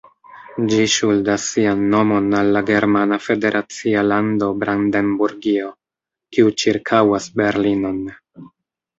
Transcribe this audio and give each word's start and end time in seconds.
Ĝi 0.69 0.85
ŝuldas 0.91 1.43
sian 1.49 1.81
nomon 1.95 2.31
al 2.37 2.47
la 2.55 2.63
germana 2.69 3.19
federacia 3.25 4.03
lando 4.07 4.47
Brandenburgio, 4.63 5.69
kiu 6.37 6.55
ĉirkaŭas 6.63 7.29
Berlinon. 7.43 8.01